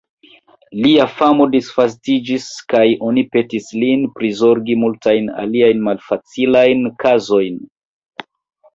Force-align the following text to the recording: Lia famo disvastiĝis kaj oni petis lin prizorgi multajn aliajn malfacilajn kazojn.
Lia 0.85 1.03
famo 1.19 1.45
disvastiĝis 1.55 2.47
kaj 2.73 2.83
oni 3.11 3.25
petis 3.37 3.69
lin 3.83 4.09
prizorgi 4.17 4.81
multajn 4.87 5.31
aliajn 5.45 5.87
malfacilajn 5.91 6.87
kazojn. 7.07 7.67